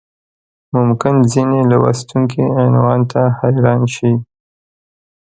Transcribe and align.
ممکن 0.75 1.15
ځینې 1.31 1.59
لوستونکي 1.71 2.43
عنوان 2.61 3.01
ته 3.11 3.21
حیران 3.39 3.81
شي. 3.95 4.11